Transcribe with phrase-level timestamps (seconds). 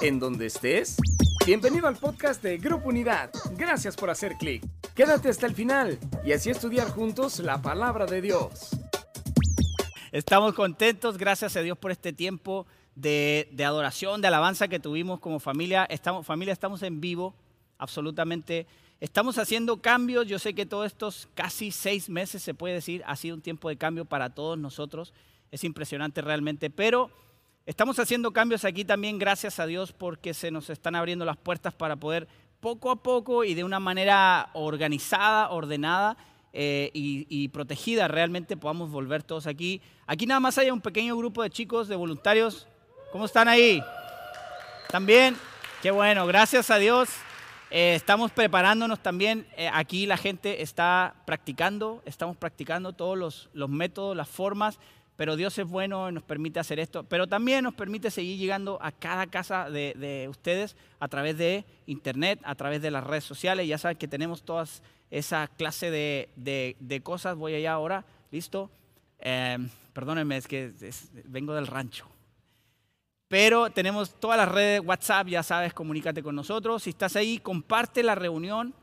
[0.00, 0.96] en donde estés.
[1.46, 3.30] Bienvenido al podcast de Grupo Unidad.
[3.56, 4.64] Gracias por hacer clic.
[4.94, 8.70] Quédate hasta el final y así estudiar juntos la palabra de Dios.
[10.12, 15.40] Estamos contentos, gracias a Dios por este tiempo de, adoración, de alabanza que tuvimos como
[15.40, 15.84] familia.
[15.84, 17.34] Estamos, familia, estamos en vivo,
[17.78, 18.66] absolutamente.
[19.00, 20.26] Estamos haciendo cambios.
[20.26, 23.68] Yo sé que todos estos casi seis meses, se puede decir, ha sido un tiempo
[23.68, 25.12] de cambio para todos nosotros.
[25.50, 27.10] Es impresionante realmente, pero
[27.66, 31.74] estamos haciendo cambios aquí también, gracias a Dios, porque se nos están abriendo las puertas
[31.74, 32.28] para poder
[32.60, 36.16] poco a poco y de una manera organizada, ordenada,
[36.56, 39.82] eh, y, protegida realmente podamos volver todos aquí.
[40.06, 42.68] Aquí nada más hay un pequeño grupo de chicos, de voluntarios.
[43.10, 43.82] ¿Cómo están ahí?
[44.88, 45.36] ¿También?
[45.82, 47.08] Qué bueno, gracias a Dios.
[47.72, 49.48] Eh, estamos preparándonos también.
[49.56, 54.78] Eh, aquí la gente está practicando, estamos practicando todos los, los métodos, las formas
[55.16, 58.78] pero Dios es bueno y nos permite hacer esto, pero también nos permite seguir llegando
[58.82, 63.68] a cada casa de, ustedes a través de internet, a través de las redes sociales.
[63.68, 67.36] Ya saben que tenemos todas esa clase de, cosas.
[67.36, 68.70] Voy allá ahora, ¿listo?
[69.20, 69.58] Eh,
[69.92, 70.72] perdónenme, es que
[71.26, 72.08] vengo del rancho.
[73.28, 76.82] Pero tenemos todas las redes, WhatsApp, ya sabes, comunícate con nosotros.
[76.82, 78.74] Si estás ahí, comparte la reunión.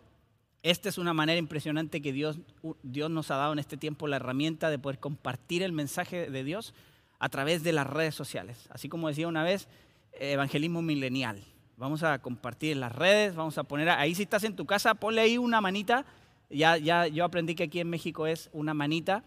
[0.64, 2.40] Esta es una manera impresionante que Dios,
[2.84, 6.44] Dios nos ha dado en este tiempo la herramienta de poder compartir el mensaje de
[6.44, 6.76] Dios
[7.18, 8.68] a través de las redes sociales.
[8.70, 9.68] Así como decía una vez,
[10.14, 11.44] evangelismo milenial.
[11.78, 14.94] Vamos a compartir en las redes, vamos a poner, ahí si estás en tu casa,
[14.94, 16.06] ponle ahí una manita.
[16.50, 19.24] Ya, ya yo aprendí que aquí en México es una manita.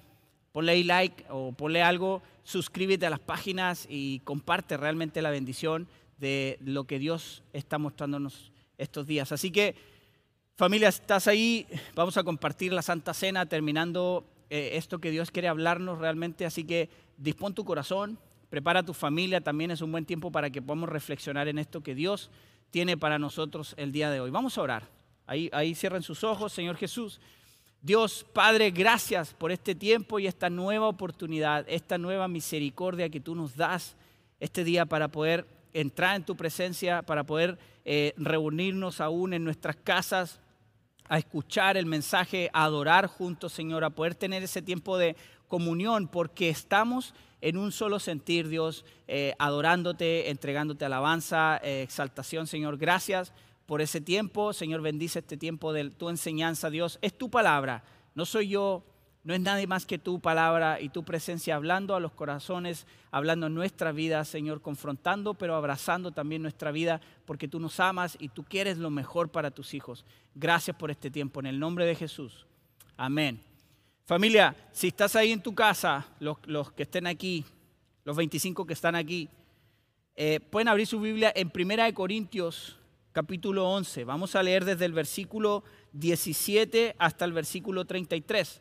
[0.53, 5.89] Ponle ahí like o ponle algo, suscríbete a las páginas y comparte realmente la bendición
[6.19, 9.33] de lo que Dios está mostrándonos estos días.
[9.33, 9.75] Así que
[10.57, 11.67] Familia, estás ahí,
[11.97, 16.63] vamos a compartir la Santa Cena terminando eh, esto que Dios quiere hablarnos realmente, así
[16.63, 20.63] que dispón tu corazón, prepara a tu familia, también es un buen tiempo para que
[20.63, 22.31] podamos reflexionar en esto que Dios
[22.71, 24.31] tiene para nosotros el día de hoy.
[24.31, 24.89] Vamos a orar.
[25.27, 27.21] Ahí, ahí cierren sus ojos, Señor Jesús.
[27.83, 33.35] Dios Padre, gracias por este tiempo y esta nueva oportunidad, esta nueva misericordia que tú
[33.35, 33.97] nos das
[34.39, 39.75] este día para poder entrar en tu presencia, para poder eh, reunirnos aún en nuestras
[39.75, 40.41] casas,
[41.09, 45.17] a escuchar el mensaje, a adorar juntos, Señor, a poder tener ese tiempo de
[45.49, 52.79] comunión, porque estamos en un solo sentir, Dios, eh, adorándote, entregándote alabanza, eh, exaltación, Señor.
[52.79, 53.33] Gracias
[53.67, 56.99] por ese tiempo, Señor, bendice este tiempo de tu enseñanza, Dios.
[57.03, 58.83] Es tu palabra, no soy yo,
[59.25, 63.49] no es nadie más que tu palabra y tu presencia hablando a los corazones, hablando
[63.49, 68.45] nuestra vida, Señor, confrontando, pero abrazando también nuestra vida, porque tú nos amas y tú
[68.45, 70.05] quieres lo mejor para tus hijos.
[70.35, 72.47] Gracias por este tiempo, en el nombre de Jesús.
[72.99, 73.41] Amén.
[74.05, 76.39] Familia, si estás ahí en tu casa, los,
[76.73, 77.47] que estén aquí,
[78.05, 79.31] los 25 que están aquí,
[80.17, 82.79] eh, pueden abrir su Biblia en Primera de Corintios,
[83.13, 84.05] capítulo 11.
[84.05, 88.61] Vamos a leer desde el versículo 17 hasta el versículo 33.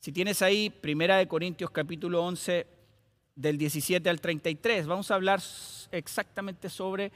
[0.00, 2.66] Si tienes ahí Primera de Corintios capítulo 11
[3.34, 5.42] del 17 al 33, vamos a hablar
[5.90, 7.12] exactamente sobre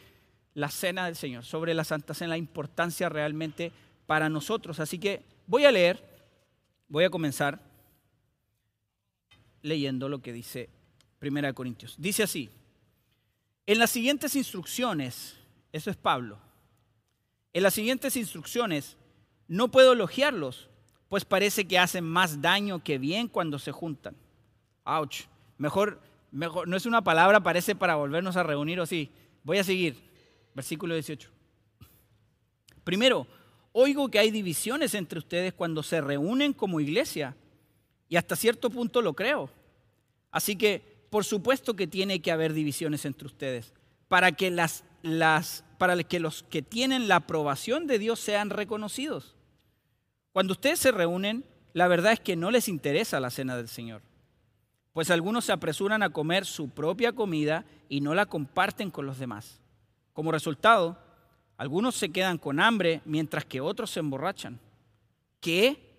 [0.55, 3.73] la cena del Señor, sobre la Santa Cena, la importancia realmente
[4.07, 4.81] para nosotros.
[4.81, 6.03] Así que voy a leer,
[6.89, 7.61] voy a comenzar
[9.63, 10.69] leyendo lo que dice
[11.19, 11.95] Primera de Corintios.
[11.99, 12.51] Dice así:
[13.67, 15.37] En las siguientes instrucciones,
[15.73, 16.39] eso es Pablo.
[17.53, 18.97] En las siguientes instrucciones
[19.49, 20.70] no puedo elogiarlos
[21.11, 24.15] pues parece que hacen más daño que bien cuando se juntan.
[24.85, 25.25] Ouch.
[25.59, 26.01] Mejor,
[26.31, 29.11] mejor, no es una palabra, parece para volvernos a reunir o sí.
[29.43, 29.97] Voy a seguir.
[30.55, 31.29] Versículo 18.
[32.85, 33.27] Primero,
[33.73, 37.35] oigo que hay divisiones entre ustedes cuando se reúnen como iglesia.
[38.09, 39.51] Y hasta cierto punto lo creo.
[40.31, 43.73] Así que, por supuesto que tiene que haber divisiones entre ustedes.
[44.07, 49.35] Para que, las, las, para que los que tienen la aprobación de Dios sean reconocidos.
[50.33, 54.03] Cuando ustedes se reúnen, la verdad es que no les interesa la cena del Señor,
[54.93, 59.19] pues algunos se apresuran a comer su propia comida y no la comparten con los
[59.19, 59.61] demás.
[60.13, 60.99] Como resultado,
[61.57, 64.59] algunos se quedan con hambre mientras que otros se emborrachan.
[65.41, 65.91] ¿Qué?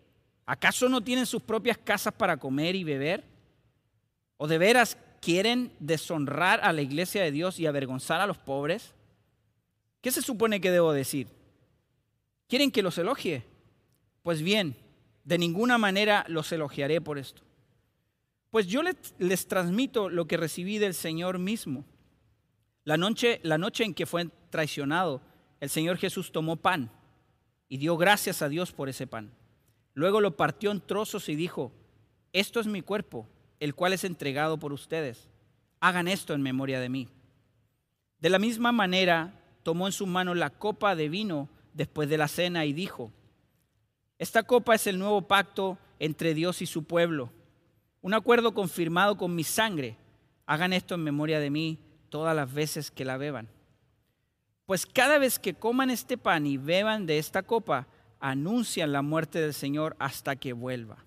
[0.45, 3.23] ¿Acaso no tienen sus propias casas para comer y beber?
[4.37, 8.93] ¿O de veras quieren deshonrar a la iglesia de Dios y avergonzar a los pobres?
[10.01, 11.27] ¿Qué se supone que debo decir?
[12.47, 13.45] ¿Quieren que los elogie?
[14.23, 14.75] Pues bien,
[15.23, 17.41] de ninguna manera los elogiaré por esto.
[18.49, 21.85] Pues yo les, transmito lo que recibí del Señor mismo.
[22.83, 25.21] La noche, la noche en que fue traicionado,
[25.59, 26.91] el Señor Jesús tomó pan
[27.69, 29.31] y dio gracias a Dios por ese pan.
[29.93, 31.71] Luego lo partió en trozos y dijo,
[32.33, 33.27] esto es mi cuerpo,
[33.59, 35.29] el cual es entregado por ustedes.
[35.79, 37.07] Hagan esto en memoria de mí.
[38.19, 39.33] De la misma manera,
[39.63, 43.11] tomó en sus manos la copa de vino después de la cena y dijo,
[44.21, 47.31] esta copa es el nuevo pacto entre Dios y su pueblo,
[48.03, 49.97] un acuerdo confirmado con mi sangre.
[50.45, 51.79] Hagan esto en memoria de mí
[52.09, 53.49] todas las veces que la beban.
[54.67, 57.87] Pues cada vez que coman este pan y beban de esta copa,
[58.19, 61.03] anuncian la muerte del Señor hasta que vuelva.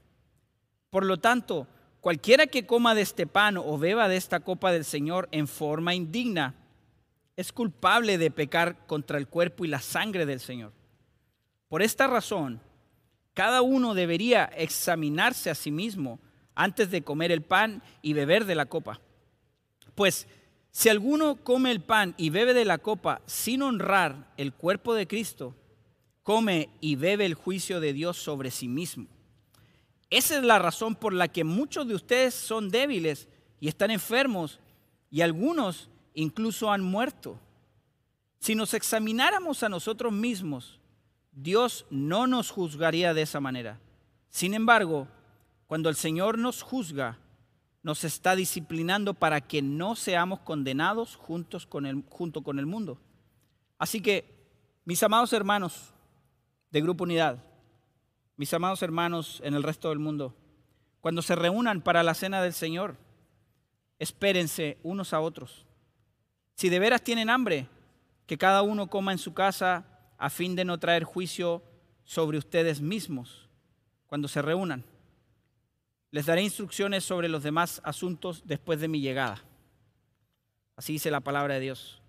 [0.90, 1.68] Por lo tanto,
[2.00, 5.94] cualquiera que coma de este pan o beba de esta copa del Señor en forma
[5.94, 6.56] indigna,
[7.36, 10.72] es culpable de pecar contra el cuerpo y la sangre del Señor.
[11.68, 12.60] Por esta razón,
[13.34, 16.20] cada uno debería examinarse a sí mismo
[16.54, 19.00] antes de comer el pan y beber de la copa.
[19.94, 20.26] Pues
[20.70, 25.06] si alguno come el pan y bebe de la copa sin honrar el cuerpo de
[25.06, 25.54] Cristo,
[26.22, 29.06] come y bebe el juicio de Dios sobre sí mismo.
[30.10, 33.28] Esa es la razón por la que muchos de ustedes son débiles
[33.60, 34.60] y están enfermos
[35.10, 37.38] y algunos incluso han muerto.
[38.38, 40.78] Si nos examináramos a nosotros mismos,
[41.34, 43.80] Dios no nos juzgaría de esa manera.
[44.30, 45.08] Sin embargo,
[45.66, 47.18] cuando el Señor nos juzga,
[47.82, 52.98] nos está disciplinando para que no seamos condenados juntos con el, junto con el mundo.
[53.78, 54.32] Así que,
[54.84, 55.92] mis amados hermanos
[56.70, 57.42] de Grupo Unidad,
[58.36, 60.34] mis amados hermanos en el resto del mundo,
[61.00, 62.96] cuando se reúnan para la cena del Señor,
[63.98, 65.66] espérense unos a otros.
[66.54, 67.68] Si de veras tienen hambre,
[68.26, 69.84] que cada uno coma en su casa
[70.24, 71.62] a fin de no traer juicio
[72.02, 73.46] sobre ustedes mismos
[74.06, 74.82] cuando se reúnan.
[76.12, 79.44] Les daré instrucciones sobre los demás asuntos después de mi llegada.
[80.76, 82.00] Así dice la palabra de Dios.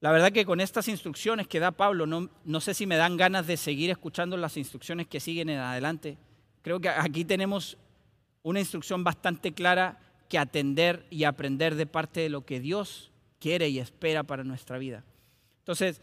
[0.00, 3.16] La verdad que con estas instrucciones que da Pablo, no, no sé si me dan
[3.16, 6.18] ganas de seguir escuchando las instrucciones que siguen en adelante.
[6.62, 7.78] Creo que aquí tenemos
[8.42, 13.68] una instrucción bastante clara que atender y aprender de parte de lo que Dios quiere
[13.68, 15.04] y espera para nuestra vida.
[15.60, 16.02] Entonces,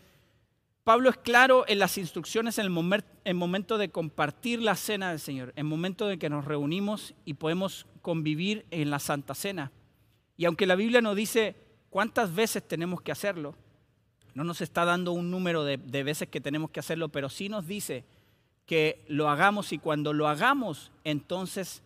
[0.87, 5.49] Pablo es claro en las instrucciones en el, momento de compartir la cena del Señor,
[5.49, 9.73] en el momento de que nos reunimos y podemos convivir en la Santa Cena.
[10.37, 11.57] Y aunque la Biblia no dice
[11.89, 13.53] cuántas veces tenemos que hacerlo,
[14.33, 17.49] no nos está dando un número de, de veces que tenemos que hacerlo, pero sí
[17.49, 18.05] nos dice
[18.65, 21.83] que lo hagamos y cuando lo hagamos, entonces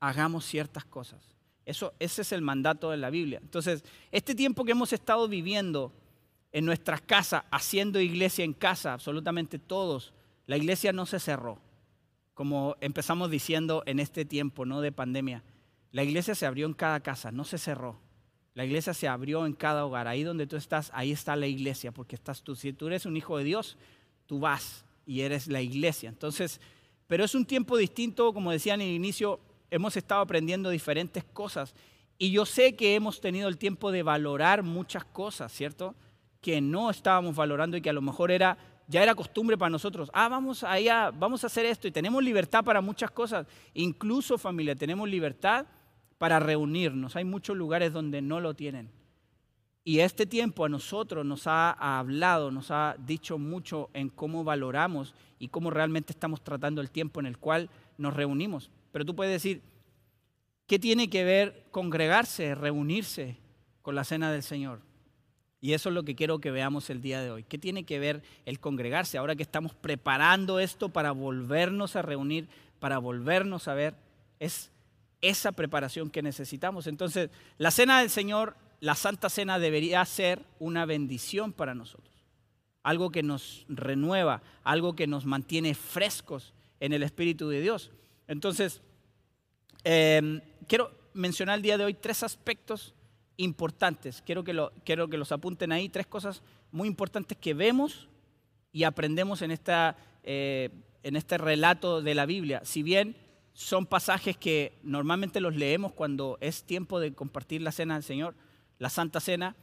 [0.00, 1.36] hagamos ciertas cosas.
[1.66, 3.38] Eso, ese es el mandato de la Biblia.
[3.40, 5.92] Entonces, este tiempo que hemos estado viviendo
[6.52, 10.12] en nuestras casas, haciendo iglesia en casa, absolutamente todos,
[10.46, 11.58] la iglesia no se cerró,
[12.34, 14.80] como empezamos diciendo en este tiempo ¿no?
[14.80, 15.44] de pandemia.
[15.92, 18.00] La iglesia se abrió en cada casa, no se cerró.
[18.54, 20.08] La iglesia se abrió en cada hogar.
[20.08, 22.56] Ahí donde tú estás, ahí está la iglesia, porque estás tú.
[22.56, 23.76] Si tú eres un hijo de Dios,
[24.26, 26.08] tú vas y eres la iglesia.
[26.08, 26.60] Entonces,
[27.06, 31.74] pero es un tiempo distinto, como decía en el inicio, hemos estado aprendiendo diferentes cosas.
[32.18, 35.94] Y yo sé que hemos tenido el tiempo de valorar muchas cosas, ¿cierto?
[36.40, 38.56] Que no estábamos valorando y que a lo mejor era
[38.90, 40.10] ya era costumbre para nosotros.
[40.12, 43.46] Ah, vamos allá, vamos a hacer esto y tenemos libertad para muchas cosas.
[43.72, 45.66] Incluso familia, tenemos libertad
[46.18, 47.14] para reunirnos.
[47.14, 48.90] Hay muchos lugares donde no lo tienen.
[49.84, 55.14] Y este tiempo a nosotros nos ha hablado, nos ha dicho mucho en cómo valoramos
[55.38, 58.70] y cómo realmente estamos tratando el tiempo en el cual nos reunimos.
[58.90, 59.62] Pero tú puedes decir,
[60.66, 63.38] ¿qué tiene que ver congregarse, reunirse
[63.82, 64.89] con la cena del Señor?
[65.60, 67.44] Y eso es lo que quiero que veamos el día de hoy.
[67.44, 72.48] ¿Qué tiene que ver el congregarse ahora que estamos preparando esto para volvernos a reunir,
[72.78, 73.94] para volvernos a ver?
[74.38, 74.70] Es
[75.20, 76.86] esa preparación que necesitamos.
[76.86, 82.14] Entonces, la cena del Señor, la Santa Cena debería ser una bendición para nosotros.
[82.82, 87.90] Algo que nos renueva, algo que nos mantiene frescos en el Espíritu de Dios.
[88.26, 88.80] Entonces,
[89.84, 92.94] em, quiero mencionar el día de hoy tres aspectos
[93.40, 94.22] importantes.
[94.24, 95.88] Quiero que, quiero que los apunten ahí.
[95.88, 98.08] Tres cosas muy importantes que vemos
[98.72, 100.70] y aprendemos en, esta, eh,
[101.02, 102.60] en este relato de la Biblia.
[102.64, 103.16] Si bien
[103.54, 108.34] son pasajes que normalmente los leemos cuando es tiempo de compartir la cena del Señor,
[108.78, 109.56] la Santa Cena,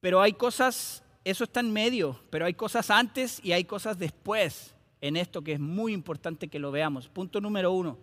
[0.00, 4.74] pero hay cosas, eso está en medio, pero hay cosas antes y hay cosas después
[5.02, 7.08] en esto que es muy importante que lo veamos.
[7.08, 7.98] Punto número uno,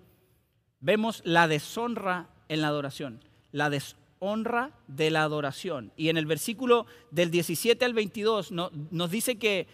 [0.80, 3.24] vemos la deshonra en la adoración.
[3.52, 5.92] La deshonra honra de la adoración.
[5.96, 9.68] Y en el versículo del 17 al 22 nos dice que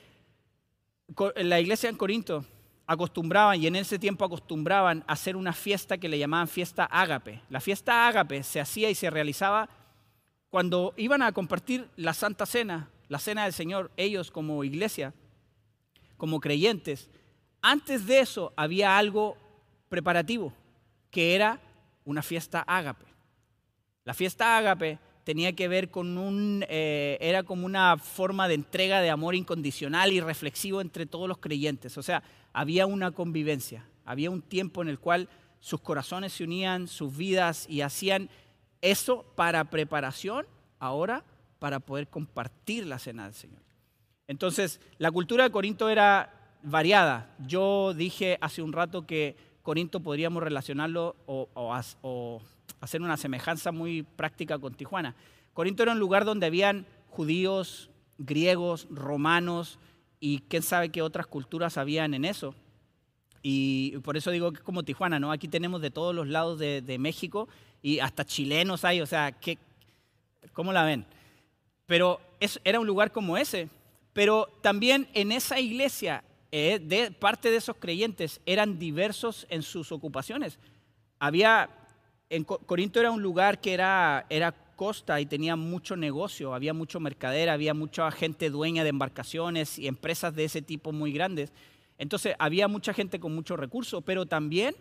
[1.36, 2.46] la iglesia en Corinto
[2.86, 7.42] acostumbraban, y en ese tiempo acostumbraban a hacer una fiesta que le llamaban fiesta ágape.
[7.50, 9.70] La fiesta ágape se hacía y se realizaba
[10.50, 15.14] cuando iban a compartir la Santa Cena, la Cena del Señor, ellos como iglesia,
[16.18, 17.10] como creyentes.
[17.62, 19.38] Antes de eso había algo
[19.90, 20.54] preparativo,
[21.10, 21.60] que era
[22.06, 23.06] una fiesta ágape.
[24.06, 29.02] La fiesta ágape tenía que ver con un, eh, era como una forma de entrega
[29.02, 31.98] de amor incondicional y reflexivo entre todos los creyentes.
[31.98, 35.30] O sea, había una convivencia, había un tiempo en el cual
[35.60, 38.30] sus corazones se unían, sus vidas y hacían
[38.82, 40.46] eso para preparación,
[40.80, 41.24] ahora
[41.60, 43.62] para poder compartir la cena del Señor.
[44.28, 47.34] Entonces, la cultura de Corinto era variada.
[47.48, 52.42] Yo dije hace un rato que Corinto podríamos relacionarlo o, o
[52.82, 55.16] hacer una semejanza muy práctica con Tijuana.
[55.54, 59.80] Corinto era un lugar donde habían judíos, griegos, romanos
[60.20, 62.56] y quién sabe qué otras culturas habían en eso.
[63.42, 65.32] Y por eso digo que es como Tijuana, ¿no?
[65.32, 67.50] Aquí tenemos de todos los lados de, México
[67.82, 69.58] y hasta chilenos hay, o sea, ¿qué,
[70.54, 71.06] ¿cómo la ven?
[71.86, 72.22] Pero
[72.64, 73.70] era un lugar como ese.
[74.14, 79.92] Pero también en esa iglesia, eh, de parte de esos creyentes, eran diversos en sus
[79.92, 80.60] ocupaciones.
[81.20, 81.70] Había
[82.30, 87.00] en Corinto era un lugar que era, era costa y tenía mucho negocio, había mucho
[87.00, 91.52] mercader, había mucha gente dueña de embarcaciones y empresas de ese tipo muy grandes.
[91.98, 94.76] Entonces había mucha gente con mucho recurso, pero también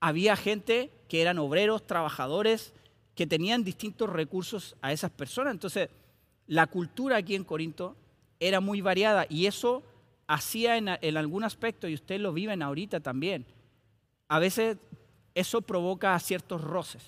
[0.00, 2.74] había gente que eran obreros, trabajadores,
[3.14, 5.52] que tenían distintos recursos a esas personas.
[5.52, 5.88] Entonces
[6.46, 7.96] la cultura aquí en Corinto
[8.40, 9.84] era muy variada y eso
[10.26, 13.44] hacía en, en algún aspecto, y ustedes lo viven ahorita también,
[14.28, 14.78] a veces
[15.34, 17.02] eso provoca ciertos roces,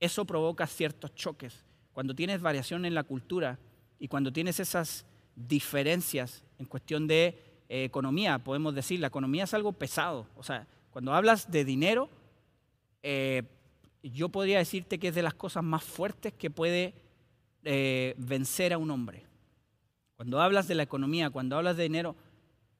[0.00, 1.64] eso provoca ciertos choques.
[1.92, 3.58] Cuando tienes variación en la cultura
[3.98, 9.54] y cuando tienes esas diferencias en cuestión de eh, economía, podemos decir, la economía es
[9.54, 10.26] algo pesado.
[10.36, 12.08] O sea, cuando hablas de dinero,
[13.02, 13.42] eh,
[14.02, 16.94] yo podría decirte que es de las cosas más fuertes que puede
[17.64, 19.26] eh, vencer a un hombre.
[20.16, 22.16] Cuando hablas de la economía, cuando hablas de dinero,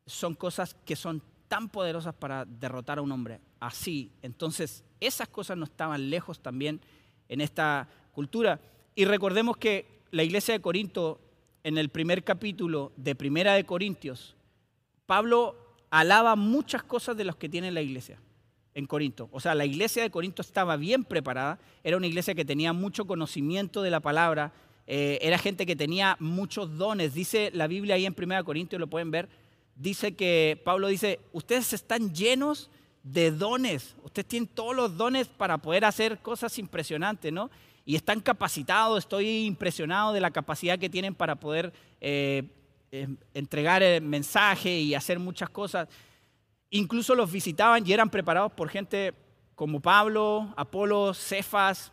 [0.07, 4.13] son cosas que son tan poderosas para derrotar a un hombre así.
[4.23, 6.81] Entonces, esas cosas no estaban lejos también
[7.29, 8.61] en esta cultura.
[8.95, 11.21] Y recordemos que la iglesia de Corinto,
[11.65, 14.37] en el primer capítulo de Primera de Corintios,
[15.07, 15.57] Pablo
[15.91, 18.21] alaba muchas cosas de las que tiene la iglesia
[18.75, 19.29] en Corinto.
[19.33, 23.07] O sea, la iglesia de Corinto estaba bien preparada, era una iglesia que tenía mucho
[23.07, 24.53] conocimiento de la palabra,
[24.87, 27.13] eh, era gente que tenía muchos dones.
[27.15, 29.29] Dice la Biblia ahí en Primera de Corintios, lo pueden ver,
[29.79, 32.69] dice que Pablo dice, ustedes están llenos
[33.03, 33.97] de dones.
[34.03, 37.51] Ustedes tienen todos los dones para poder hacer cosas impresionantes, ¿no?
[37.85, 42.43] Y están capacitados, estoy impresionado de la capacidad que tienen para poder eh,
[42.91, 45.89] em, entregar el mensaje y hacer muchas cosas.
[46.71, 49.15] Incluso los visitaban y eran preparados por gente
[49.55, 51.93] como Pablo, Apolo, Cefas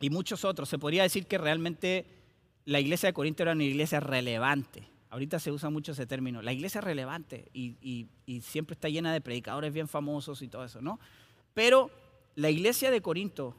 [0.00, 0.68] y muchos otros.
[0.68, 2.06] Se podría decir que realmente
[2.64, 4.88] la iglesia de Corinto era una iglesia relevante.
[5.10, 6.42] Ahorita se usa mucho ese término.
[6.42, 8.08] La iglesia es relevante y,
[8.42, 11.00] siempre está llena de predicadores bien famosos y todo eso, ¿no?
[11.54, 11.90] Pero
[12.34, 13.56] la iglesia de Corinto,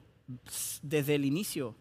[0.82, 1.75] desde el inicio,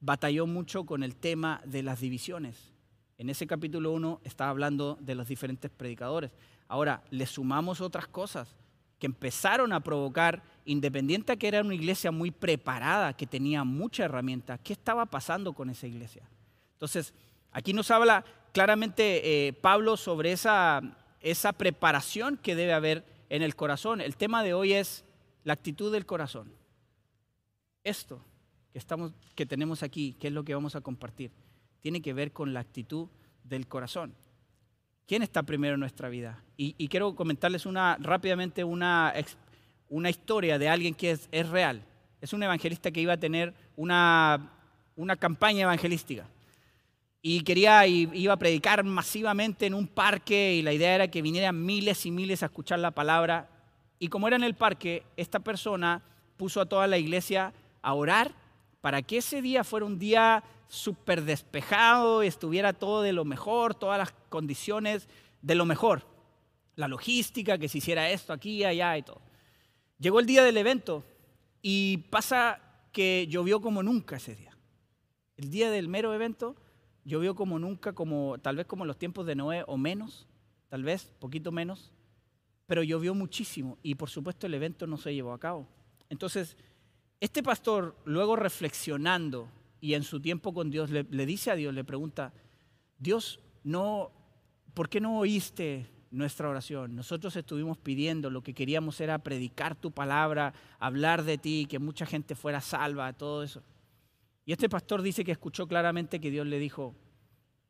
[0.00, 2.72] batalló mucho con el tema de las divisiones.
[3.18, 6.30] En ese capítulo 1 estaba hablando de los diferentes predicadores.
[6.68, 8.56] Ahora, le sumamos otras cosas
[8.98, 14.04] que empezaron a provocar, independiente a que era una iglesia muy preparada, que tenía mucha
[14.04, 16.22] herramienta, ¿qué estaba pasando con esa iglesia?
[16.74, 17.12] Entonces,
[17.50, 20.82] aquí nos habla claramente eh, Pablo sobre esa,
[21.20, 24.00] esa preparación que debe haber en el corazón.
[24.00, 25.04] El tema de hoy es
[25.42, 26.52] la actitud del corazón.
[27.82, 28.24] Esto
[28.72, 31.32] que, estamos, que tenemos aquí, que es lo que vamos a compartir,
[31.80, 33.08] tiene que ver con la actitud
[33.42, 34.14] del corazón.
[35.06, 36.42] ¿Quién está primero en nuestra vida?
[36.56, 39.12] Y, quiero comentarles una, rápidamente una,
[39.88, 41.84] una historia de alguien que es, es, real.
[42.20, 44.52] Es un evangelista que iba a tener una,
[44.94, 46.28] una campaña evangelística
[47.24, 51.64] y quería iba a predicar masivamente en un parque y la idea era que vinieran
[51.64, 53.48] miles y miles a escuchar la palabra.
[54.00, 56.02] Y como era en el parque, esta persona
[56.36, 58.34] puso a toda la iglesia a orar
[58.80, 63.98] para que ese día fuera un día súper despejado, estuviera todo de lo mejor, todas
[63.98, 65.08] las condiciones
[65.40, 66.04] de lo mejor.
[66.74, 69.22] La logística, que se hiciera esto aquí, allá y todo.
[70.00, 71.04] Llegó el día del evento
[71.60, 72.60] y pasa
[72.90, 74.56] que llovió como nunca ese día.
[75.36, 76.56] El día del mero evento
[77.04, 80.28] Llovió como nunca, como tal vez como en los tiempos de Noé o menos,
[80.68, 81.92] tal vez, poquito menos,
[82.66, 85.66] pero llovió muchísimo y por supuesto el evento no se llevó a cabo.
[86.08, 86.56] Entonces,
[87.20, 89.48] este pastor, luego reflexionando
[89.80, 92.32] y en su tiempo con Dios, le, le dice a Dios, le pregunta,
[92.98, 94.10] Dios, no,
[94.74, 96.94] ¿por qué no oíste nuestra oración?
[96.94, 102.06] Nosotros estuvimos pidiendo, lo que queríamos era predicar tu palabra, hablar de ti, que mucha
[102.06, 103.62] gente fuera salva, todo eso.
[104.44, 106.94] Y este pastor dice que escuchó claramente que Dios le dijo,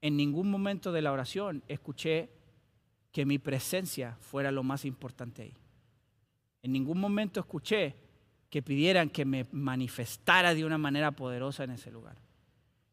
[0.00, 2.31] en ningún momento de la oración escuché
[3.12, 5.55] que mi presencia fuera lo más importante ahí.
[6.62, 7.95] En ningún momento escuché
[8.49, 12.17] que pidieran que me manifestara de una manera poderosa en ese lugar.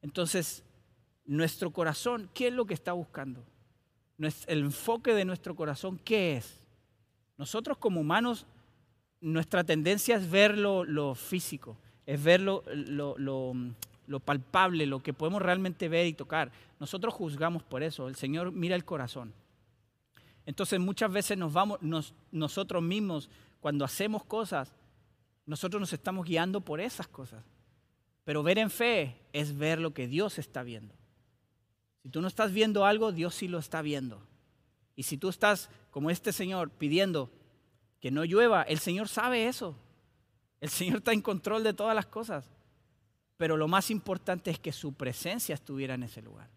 [0.01, 0.63] Entonces,
[1.25, 3.45] nuestro corazón, ¿qué es lo que está buscando?
[4.47, 6.65] El enfoque de nuestro corazón, ¿qué es?
[7.37, 8.45] Nosotros como humanos,
[9.21, 11.77] nuestra tendencia es ver lo, físico,
[12.09, 12.63] es ver lo,
[14.07, 16.51] lo palpable, lo que podemos realmente ver y tocar.
[16.79, 18.07] Nosotros juzgamos por eso.
[18.07, 19.31] El Señor mira el corazón.
[20.47, 21.77] Entonces muchas veces nos vamos,
[22.31, 24.73] nosotros mismos, cuando hacemos cosas,
[25.45, 27.45] nosotros nos estamos guiando por esas cosas.
[28.23, 30.95] Pero ver en fe es ver lo que Dios está viendo.
[32.01, 34.19] Si tú no estás viendo algo, Dios sí lo está viendo.
[34.95, 37.29] Y si tú estás como este Señor pidiendo
[37.99, 39.75] que no llueva, el Señor sabe eso.
[40.61, 42.49] El Señor está en control de todas las cosas
[43.39, 46.49] pero lo más importante es que su presencia estuviera en ese lugar.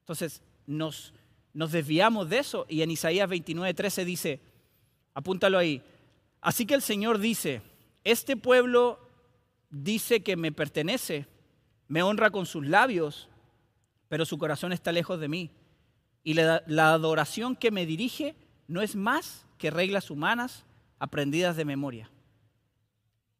[0.00, 1.14] Entonces, nos,
[1.54, 4.40] nos desviamos de eso y en Isaías 29, 13 dice,
[5.14, 5.82] apúntalo ahí,
[6.42, 7.62] así que el Señor dice,
[8.04, 9.00] este pueblo
[9.70, 11.26] dice que me pertenece,
[11.88, 13.30] me honra con sus labios,
[14.10, 15.50] pero su corazón está lejos de mí.
[16.22, 18.36] Y la, la adoración que me dirige
[18.68, 20.66] no es más que reglas humanas
[20.98, 22.10] aprendidas de memoria.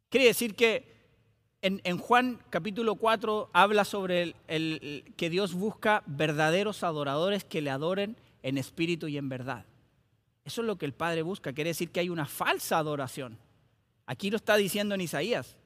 [0.08, 0.96] Quiere decir que
[1.62, 8.16] en, Juan capítulo 4 habla sobre el, que Dios busca verdaderos adoradores que le adoren
[8.42, 9.66] en espíritu y en verdad.
[10.44, 11.52] Eso es lo que el Padre busca.
[11.52, 13.36] Quiere decir que hay una falsa adoración.
[14.06, 15.56] Aquí lo está diciendo en Isaías.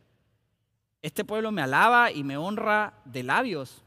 [1.03, 3.83] Este pueblo me alaba y me honra de labios,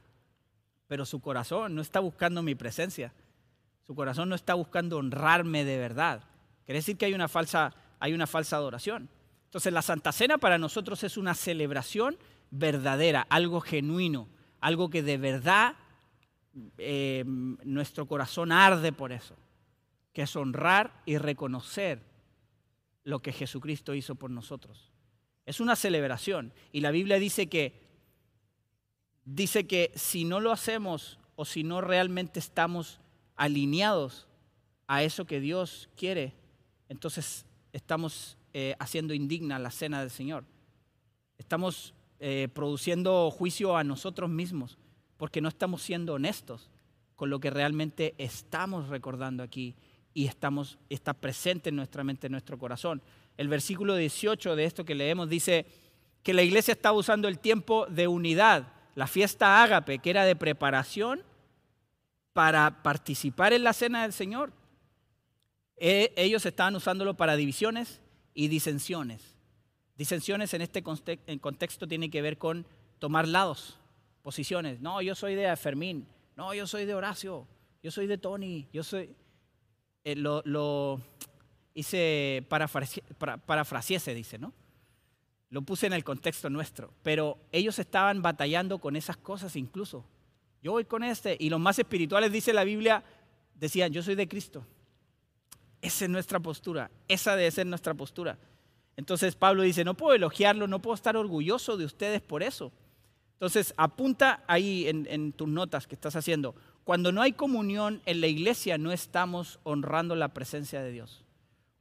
[0.87, 3.11] pero su corazón no está buscando mi presencia.
[3.87, 6.23] Su corazón no está buscando honrarme de verdad.
[6.65, 9.09] Quiere decir que hay una falsa, hay una falsa adoración.
[9.53, 12.17] Entonces la Santa Cena para nosotros es una celebración
[12.49, 14.27] verdadera, algo genuino,
[14.59, 15.75] algo que de verdad
[16.79, 19.35] eh, nuestro corazón arde por eso,
[20.11, 22.01] que es honrar y reconocer
[23.03, 24.91] lo que Jesucristo hizo por nosotros.
[25.45, 27.79] Es una celebración y la Biblia dice que
[29.23, 32.99] dice que si no lo hacemos o si no realmente estamos
[33.35, 34.27] alineados
[34.87, 36.33] a eso que Dios quiere,
[36.89, 40.45] entonces estamos eh, haciendo indigna la cena del Señor.
[41.37, 44.77] Estamos eh, produciendo juicio a nosotros mismos
[45.17, 46.69] porque no estamos siendo honestos
[47.15, 49.75] con lo que realmente estamos recordando aquí
[50.13, 53.01] y estamos, está presente en nuestra mente, en nuestro corazón.
[53.37, 55.65] El versículo 18 de esto que leemos dice
[56.21, 60.35] que la iglesia estaba usando el tiempo de unidad, la fiesta ágape, que era de
[60.35, 61.23] preparación
[62.31, 64.53] para participar en la cena del Señor.
[65.77, 68.01] E, ellos estaban usándolo para divisiones,
[68.33, 69.21] y disensiones.
[69.95, 72.65] Disensiones en este contexto tiene que ver con
[72.99, 73.77] tomar lados,
[74.21, 74.81] posiciones.
[74.81, 76.07] No, yo soy de Fermín.
[76.35, 77.47] No, yo soy de Horacio.
[77.83, 78.67] Yo soy de Tony.
[78.73, 79.15] Yo soy...
[80.03, 81.01] Eh, lo,
[81.73, 84.53] hice parafrasiese, dice, ¿no?
[85.49, 86.93] Lo puse en el contexto nuestro.
[87.03, 90.03] Pero ellos estaban batallando con esas cosas incluso.
[90.63, 91.37] Yo voy con este.
[91.39, 93.03] Y los más espirituales, dice la Biblia,
[93.53, 94.65] decían, yo soy de Cristo.
[95.83, 98.37] Esa es nuestra postura, esa debe ser nuestra postura.
[98.95, 102.71] Entonces Pablo dice, no puedo elogiarlo, no puedo estar orgulloso de ustedes por eso.
[103.33, 108.27] Entonces apunta ahí en, tus notas que estás haciendo, cuando no hay comunión en la
[108.27, 111.25] iglesia no estamos honrando la presencia de Dios.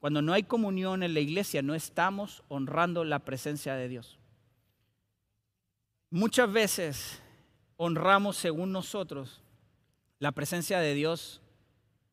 [0.01, 4.19] Cuando no hay comunión en la iglesia no estamos honrando la presencia de Dios.
[6.11, 7.23] Muchas veces
[7.77, 9.43] honramos según nosotros
[10.19, 11.42] la presencia de Dios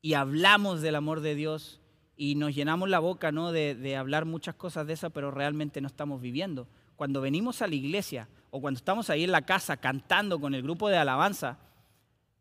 [0.01, 1.79] y hablamos del amor de Dios
[2.15, 3.51] y nos llenamos la boca ¿no?
[3.51, 6.67] de, hablar muchas cosas de esas, pero realmente no estamos viviendo.
[6.95, 10.62] Cuando venimos a la iglesia o cuando estamos ahí en la casa cantando con el
[10.62, 11.57] grupo de alabanza,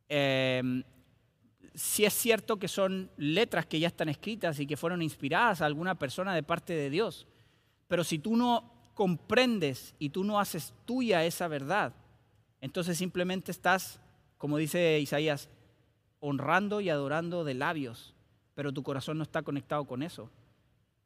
[0.09, 0.83] eh,
[1.75, 5.66] sí es cierto que son letras que ya están escritas y que fueron inspiradas a
[5.66, 7.27] alguna persona de parte de Dios,
[7.87, 11.94] pero si tú no comprendes y tú no haces tuya esa verdad,
[12.61, 14.01] entonces simplemente estás,
[14.38, 15.49] como dice Isaías,
[16.20, 18.14] honrando y adorando de labios,
[18.54, 20.31] pero tu corazón no está conectado con eso.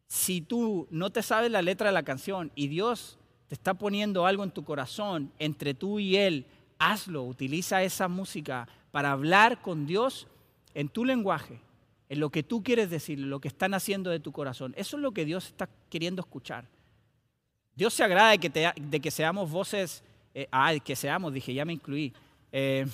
[0.07, 4.27] Si tú no te sabes la letra de la canción y Dios te está poniendo
[4.27, 6.47] algo en tu corazón entre tú y Él,
[6.79, 10.27] hazlo, utiliza esa música para hablar con Dios
[10.75, 11.61] en tu lenguaje,
[12.09, 14.75] en lo que tú quieres decir, lo que están haciendo de tu corazón.
[14.77, 16.67] Eso es lo que Dios está queriendo escuchar.
[17.75, 20.03] Dios se agrada de que, seamos voces,
[20.35, 20.49] eh,
[20.85, 22.13] que seamos, dije, ya me incluí.
[22.53, 22.87] Eh,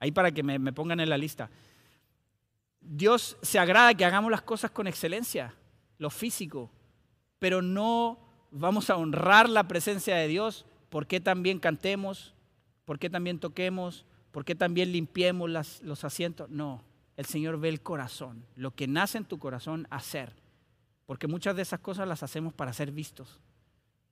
[0.00, 1.50] ahí para que me pongan en la lista.
[2.80, 5.54] Dios se agrada que hagamos las cosas con excelencia,
[5.98, 6.70] lo físico,
[7.38, 8.18] pero no
[8.50, 12.34] vamos a honrar la presencia de Dios porque también cantemos,
[12.84, 16.48] porque también toquemos, porque también limpiemos los asientos.
[16.48, 16.82] No,
[17.16, 20.34] el Señor ve el corazón, lo que nace en tu corazón hacer,
[21.06, 23.38] porque muchas de esas cosas las hacemos para ser vistos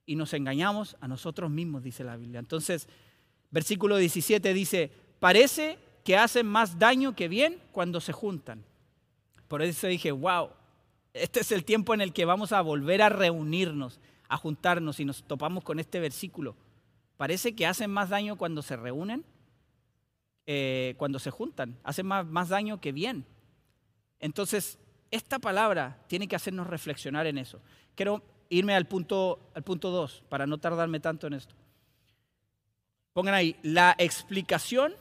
[0.05, 2.39] y nos engañamos a nosotros mismos, dice la Biblia.
[2.39, 2.89] Entonces,
[3.51, 8.65] Versículo 17 dice, parece que hacen más daño que bien cuando se juntan.
[9.47, 10.51] Por eso dije, wow,
[11.13, 15.05] este es el tiempo en el que vamos a volver a reunirnos, a juntarnos y
[15.05, 16.57] nos topamos con este versículo.
[17.17, 19.25] Parece que hacen más daño cuando se reúnen,
[20.47, 21.79] eh, cuando se juntan.
[21.83, 23.27] Hacen más, más daño que bien.
[24.21, 24.79] Entonces,
[25.11, 27.61] esta palabra tiene que hacernos reflexionar en eso.
[27.95, 31.55] Quiero irme al punto al punto 2 para no tardarme tanto en esto.
[33.13, 34.95] Pongan ahí la explicación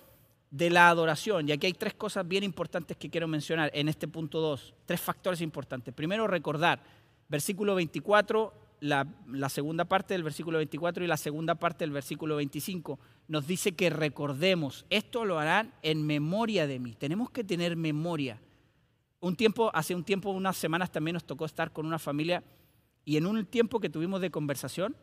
[0.52, 1.48] de la adoración.
[1.48, 4.74] Y aquí hay tres cosas bien importantes que quiero mencionar en este punto 2.
[4.86, 5.94] Tres factores importantes.
[5.94, 6.82] Primero, recordar.
[7.30, 12.38] Versículo 24, la, la, segunda parte del versículo 24 y la segunda parte del versículo
[12.38, 14.86] 25 nos dice que recordemos.
[14.90, 16.94] Esto lo harán en memoria de mí.
[16.94, 18.40] Tenemos que tener memoria.
[19.20, 22.44] Un tiempo, hace un tiempo, unas semanas también nos tocó estar con una familia
[23.04, 24.96] y en un tiempo que tuvimos de conversación,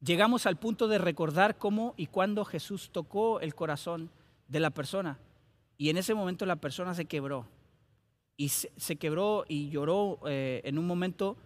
[0.00, 4.10] llegamos al punto de recordar cómo y cuándo Jesús tocó el corazón
[4.48, 5.18] de la persona.
[5.78, 7.46] Y en ese momento la persona se quebró.
[8.36, 11.36] Y se, quebró y lloró eh, en un momento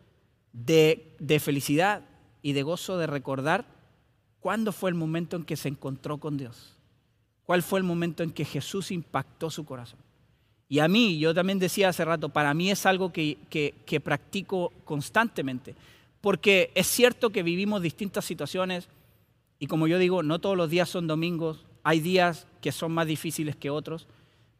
[0.52, 2.02] de, de felicidad
[2.42, 3.64] y de gozo de recordar
[4.40, 6.76] cuándo fue el momento en que se encontró con Dios.
[7.44, 10.00] ¿Cuál fue el momento en que Jesús impactó su corazón?
[10.68, 14.72] Y a mí, yo también decía hace rato, para mí es algo que, que, practico
[14.84, 15.74] constantemente,
[16.20, 18.88] porque es cierto que vivimos distintas situaciones
[19.58, 23.08] y como yo digo, no todos los días son domingos, hay días que son más
[23.08, 24.06] difíciles que otros,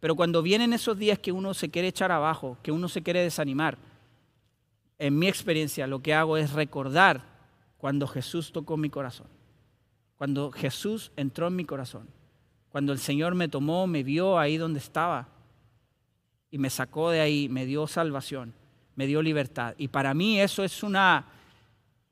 [0.01, 3.23] pero cuando vienen esos días que uno se quiere echar abajo, que uno se quiere
[3.23, 3.79] desanimar,
[4.99, 7.23] en mi experiencia lo que hago es recordar
[7.79, 9.29] cuando Jesús tocó mi corazón,
[10.17, 12.09] cuando Jesús entró en mi corazón,
[12.69, 15.29] cuando el Señor me tomó, me vio ahí donde estaba
[16.51, 18.55] y me sacó de ahí, me dio salvación,
[18.97, 19.77] me dio libertad.
[19.79, 21.27] Y para mí eso es una,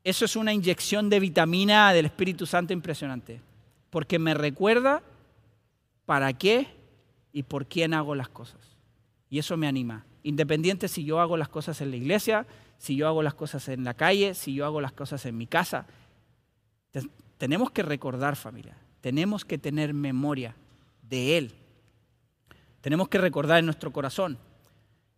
[0.01, 3.41] eso es una inyección de vitamina del Espíritu Santo impresionante,
[3.89, 5.03] porque me recuerda
[6.09, 6.65] para qué
[7.31, 8.59] y por quién hago las cosas.
[9.29, 12.47] Y eso me anima, independiente si yo hago las cosas en la iglesia,
[12.79, 15.45] si yo hago las cosas en la calle, si yo hago las cosas en mi
[15.45, 15.85] casa.
[17.37, 20.55] Tenemos que recordar familia, tenemos que tener memoria
[21.03, 21.53] de Él
[22.81, 24.37] tenemos que recordar en nuestro corazón.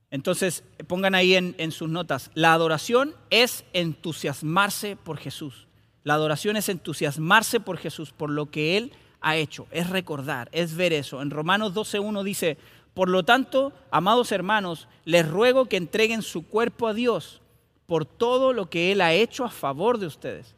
[0.10, 5.68] Entonces, pongan ahí en, sus notas, la adoración es entusiasmarse por Jesús.
[6.04, 8.92] La adoración es entusiasmarse por Jesús, por lo que Él
[9.22, 11.22] ha hecho, es recordar, es ver eso.
[11.22, 12.58] En Romanos 12.1 dice,
[12.94, 17.42] por lo tanto, amados hermanos, les ruego que entreguen su cuerpo a Dios
[17.86, 20.56] por todo lo que Él ha hecho a favor de ustedes.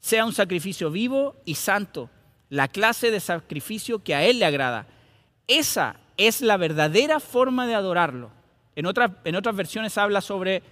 [0.00, 2.10] Sea un sacrificio vivo y santo,
[2.48, 4.86] la clase de sacrificio que a Él le agrada.
[5.46, 8.30] Esa es la verdadera forma de adorarlo.
[8.74, 10.62] En, en otras versiones habla sobre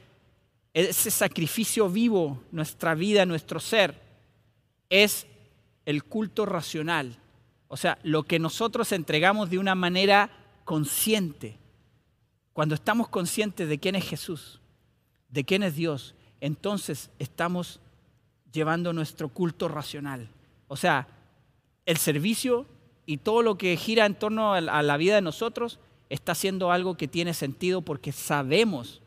[0.73, 4.01] ese sacrificio vivo, nuestra vida, nuestro ser.
[4.89, 5.27] Es
[5.87, 7.19] el culto racional.
[7.75, 10.31] O sea, lo que nosotros entregamos de una manera
[10.65, 11.59] consciente.
[12.53, 14.61] Cuando estamos conscientes de quién es Jesús,
[15.29, 17.81] de quién es Dios, entonces estamos
[18.53, 20.29] llevando nuestro culto racional.
[20.69, 21.09] O sea,
[21.85, 22.67] el servicio
[23.07, 26.97] y todo lo que gira en torno a la vida de nosotros está haciendo algo
[26.97, 29.03] que tiene sentido porque sabemos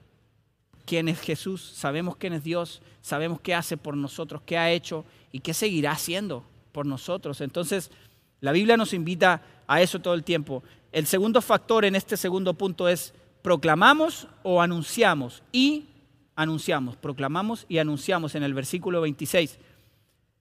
[0.85, 5.05] quién es Jesús, sabemos quién es Dios, sabemos qué hace por nosotros, qué ha hecho
[5.31, 7.39] y qué seguirá haciendo por nosotros.
[7.39, 7.91] Entonces,
[8.39, 10.63] la Biblia nos invita a eso todo el tiempo.
[10.91, 15.89] El segundo factor en este segundo punto es proclamamos o anunciamos y
[16.35, 19.57] anunciamos, proclamamos y anunciamos en el versículo 26.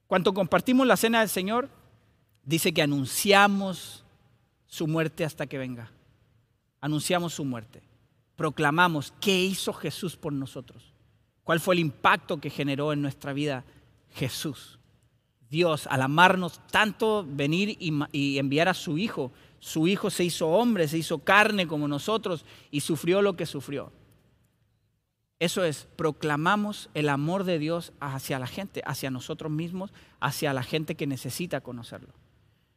[0.06, 1.68] Cuando compartimos la cena del Señor,
[2.44, 4.04] dice que anunciamos
[4.66, 5.90] su muerte hasta que venga.
[6.80, 7.82] Anunciamos su muerte.
[8.36, 10.92] Proclamamos qué hizo Jesús por nosotros.
[11.42, 13.64] ¿Cuál fue el impacto que generó en nuestra vida
[14.10, 14.78] Jesús?
[15.50, 19.32] Dios, al amarnos tanto, venir y, enviar a su Hijo.
[19.60, 23.92] Su Hijo se hizo hombre, se hizo carne como nosotros y sufrió lo que sufrió.
[25.38, 30.62] Eso es, proclamamos el amor de Dios hacia la gente, hacia nosotros mismos, hacia la
[30.62, 32.14] gente que necesita conocerlo.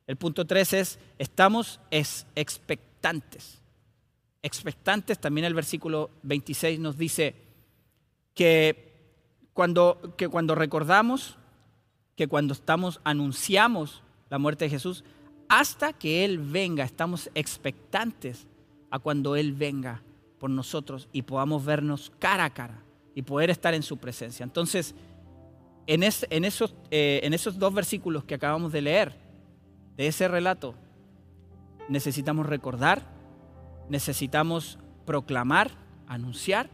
[0.08, 3.62] El punto tres es, estamos expectantes.
[4.42, 7.36] Expectantes, también el versículo 26 nos dice
[8.34, 8.90] que
[9.54, 11.39] cuando, que cuando recordamos,
[12.20, 15.06] que cuando estamos, anunciamos la muerte de Jesús,
[15.48, 18.46] hasta que Él venga, estamos expectantes
[18.92, 20.04] a cuando Él venga
[20.38, 22.84] por nosotros y podamos vernos cara a cara
[23.16, 24.44] y poder estar en su presencia.
[24.44, 24.96] Entonces,
[25.88, 29.16] en, esos, eh, esos dos versículos que acabamos de leer,
[29.96, 30.76] de ese relato,
[31.88, 33.02] necesitamos recordar,
[33.88, 35.72] necesitamos proclamar,
[36.06, 36.70] anunciar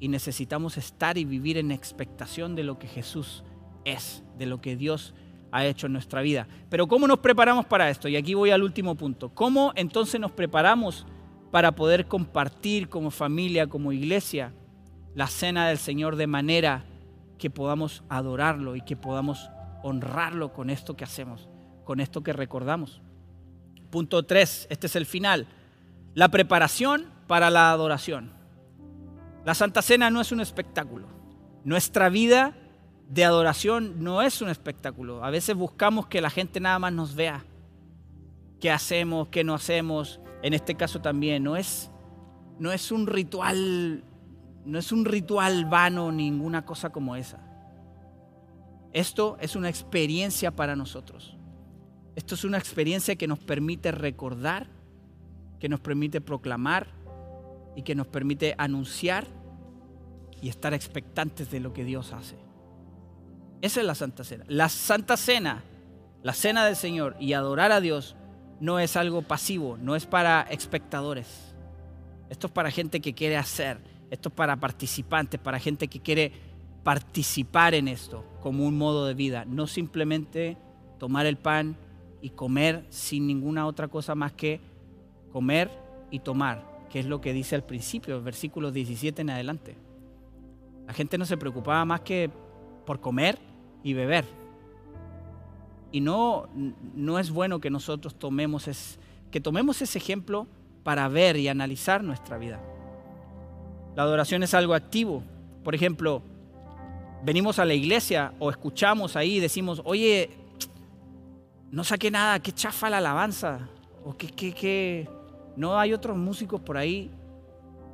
[0.00, 3.42] y necesitamos estar y vivir en expectación de lo que Jesús
[3.84, 5.14] es, de lo que Dios
[5.52, 6.48] ha hecho en nuestra vida.
[6.70, 8.08] Pero ¿cómo nos preparamos para esto?
[8.08, 9.28] Y aquí voy al último punto.
[9.28, 11.06] ¿Cómo entonces nos preparamos
[11.50, 14.52] para poder compartir como familia, como iglesia,
[15.14, 16.86] la cena del Señor de manera
[17.38, 19.50] que podamos adorarlo y que podamos
[19.82, 21.48] honrarlo con esto que hacemos,
[21.84, 23.02] con esto que recordamos?
[23.90, 25.46] Punto 3, este es el final.
[26.14, 28.32] La preparación para la adoración.
[29.44, 31.08] La Santa Cena no es un espectáculo.
[31.64, 32.54] Nuestra vida
[33.08, 35.24] de adoración no es un espectáculo.
[35.24, 37.44] A veces buscamos que la gente nada más nos vea.
[38.60, 39.28] ¿Qué hacemos?
[39.28, 40.20] ¿Qué no hacemos?
[40.42, 41.90] En este caso también no es,
[42.58, 44.04] no es un ritual,
[44.64, 47.40] no es un ritual vano ninguna cosa como esa.
[48.92, 51.36] Esto es una experiencia para nosotros.
[52.14, 54.68] Esto es una experiencia que nos permite recordar,
[55.58, 56.88] que nos permite proclamar
[57.74, 59.26] y que nos permite anunciar
[60.42, 62.36] y estar expectantes de lo que Dios hace.
[63.62, 64.44] Esa es la Santa Cena.
[64.48, 65.62] La Santa Cena,
[66.24, 68.16] la Cena del Señor y adorar a Dios
[68.60, 71.54] no es algo pasivo, no es para espectadores.
[72.28, 73.78] Esto es para gente que quiere hacer,
[74.10, 76.32] esto es para participantes, para gente que quiere
[76.82, 80.56] participar en esto como un modo de vida, no simplemente
[80.98, 81.76] tomar el pan
[82.20, 84.60] y comer sin ninguna otra cosa más que
[85.32, 85.70] comer
[86.10, 89.76] y tomar, que es lo que dice al principio, versículos 17 en adelante.
[90.84, 92.28] La gente no se preocupaba más que
[92.84, 93.51] por comer
[93.82, 94.24] y beber.
[95.90, 96.48] Y no,
[96.94, 98.68] no es bueno que nosotros tomemos,
[99.30, 100.46] que tomemos ese ejemplo
[100.82, 102.60] para ver y analizar nuestra vida.
[103.94, 105.22] La adoración es algo activo.
[105.62, 106.22] Por ejemplo,
[107.22, 110.30] venimos a la iglesia o escuchamos ahí y decimos, oye,
[111.70, 113.68] no saqué nada, qué chafa la alabanza,
[114.04, 115.08] o que, que,
[115.56, 117.10] no hay otros músicos por ahí,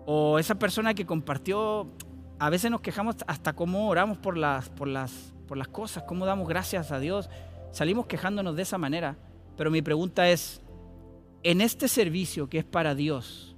[0.06, 1.86] o esa persona que compartió,
[2.38, 6.26] a veces nos quejamos hasta cómo oramos por las, por las por las cosas, cómo
[6.26, 7.28] damos gracias a Dios.
[7.72, 9.16] Salimos quejándonos de esa manera.
[9.56, 10.60] Pero mi pregunta es,
[11.42, 13.56] en este servicio que es para Dios,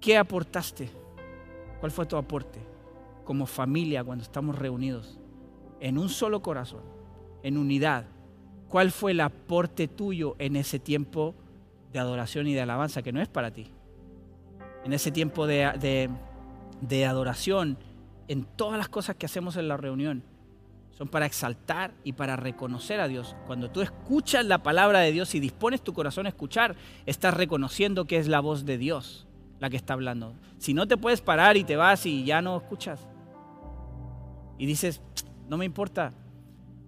[0.00, 0.88] ¿qué aportaste?
[1.80, 2.60] ¿Cuál fue tu aporte
[3.24, 5.18] como familia cuando estamos reunidos
[5.80, 6.82] en un solo corazón,
[7.42, 8.06] en unidad?
[8.68, 11.34] ¿Cuál fue el aporte tuyo en ese tiempo
[11.92, 13.70] de adoración y de alabanza que no es para ti?
[14.84, 16.08] En ese tiempo de, de,
[16.80, 17.76] de adoración
[18.30, 20.22] en todas las cosas que hacemos en la reunión
[20.92, 23.34] son para exaltar y para reconocer a Dios.
[23.44, 28.04] Cuando tú escuchas la palabra de Dios y dispones tu corazón a escuchar, estás reconociendo
[28.04, 29.26] que es la voz de Dios
[29.58, 30.36] la que está hablando.
[30.58, 33.04] Si no te puedes parar y te vas y ya no escuchas
[34.58, 35.00] y dices,
[35.48, 36.12] no me importa,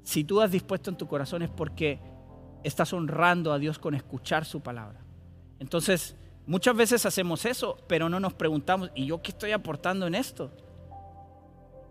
[0.05, 1.99] si tú has dispuesto en tu corazón es porque
[2.63, 5.01] estás honrando a Dios con escuchar su palabra.
[5.59, 6.15] Entonces,
[6.47, 10.53] muchas veces hacemos eso, pero no nos preguntamos, ¿y yo qué estoy aportando en esto?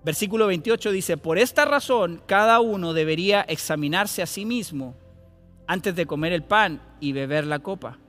[0.04, 4.96] Versículo 28 dice, por esta razón cada uno debería examinarse a sí mismo
[5.68, 8.00] antes de comer el pan y beber la copa.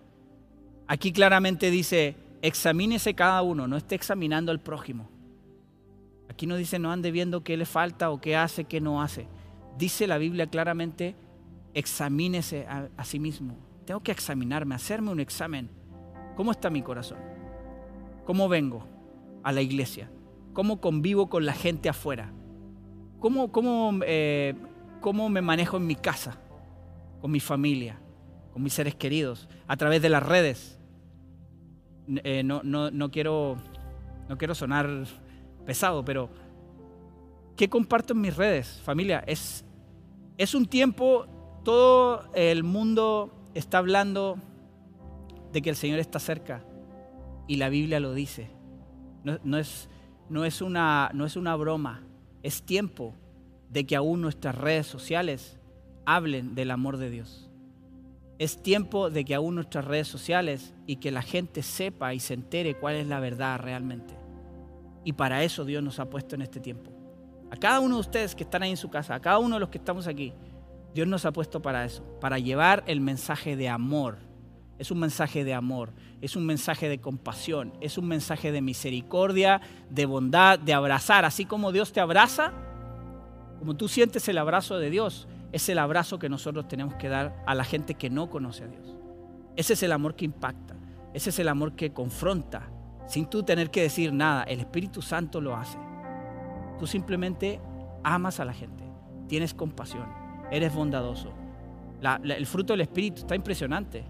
[0.86, 5.10] Aquí claramente dice, examínese cada uno, no esté examinando al prójimo.
[6.30, 9.26] Aquí no dice, no ande viendo qué le falta o qué hace, qué no hace.
[9.76, 11.14] Dice la Biblia claramente,
[11.74, 13.56] examínese a, a sí mismo.
[13.84, 15.68] Tengo que examinarme, hacerme un examen.
[16.36, 17.18] ¿Cómo está mi corazón?
[18.24, 18.86] ¿Cómo vengo
[19.42, 20.08] a la iglesia?
[20.52, 22.32] Cómo convivo con la gente afuera,
[23.18, 24.54] cómo, cómo, eh,
[25.00, 26.38] cómo me manejo en mi casa,
[27.20, 28.00] con mi familia,
[28.52, 30.78] con mis seres queridos, a través de las redes.
[32.08, 33.56] Eh, no, no, no, quiero,
[34.28, 35.04] no quiero sonar
[35.64, 36.30] pesado, pero
[37.56, 39.22] ¿qué comparto en mis redes, familia?
[39.26, 39.64] Es,
[40.36, 41.26] es un tiempo,
[41.64, 44.36] todo el mundo está hablando
[45.52, 46.64] de que el Señor está cerca
[47.46, 48.50] y la Biblia lo dice.
[49.24, 49.88] No, no, es,
[50.28, 52.02] no es una, no es una broma,
[52.42, 53.14] es tiempo
[53.70, 55.58] de que aún nuestras redes sociales
[56.04, 57.48] hablen del amor de Dios.
[58.38, 62.34] Es tiempo de que aún nuestras redes sociales y que la gente sepa y se
[62.34, 64.14] entere cuál es la verdad realmente.
[65.04, 66.90] Y para eso Dios nos ha puesto en este tiempo.
[67.50, 69.60] A cada uno de ustedes que están ahí en su casa, a cada uno de
[69.60, 70.32] los que estamos aquí,
[70.94, 74.18] Dios nos ha puesto para eso, para llevar el mensaje de amor
[74.82, 79.60] es un mensaje de amor, es un mensaje de compasión, es un mensaje de misericordia,
[79.88, 81.24] de bondad, de abrazar.
[81.24, 82.52] Así como Dios te abraza,
[83.60, 87.44] como tú sientes el abrazo de Dios, es el abrazo que nosotros tenemos que dar
[87.46, 88.96] a la gente que no conoce a Dios.
[89.54, 90.74] Ese es el amor que impacta,
[91.14, 92.68] ese es el amor que confronta,
[93.06, 94.42] sin tú tener que decir nada.
[94.42, 95.78] El Espíritu Santo lo hace.
[96.80, 97.60] Tú simplemente
[98.02, 98.82] amas a la gente,
[99.28, 100.08] tienes compasión,
[100.50, 101.32] eres bondadoso.
[102.24, 104.04] el fruto del Espíritu está impresionante.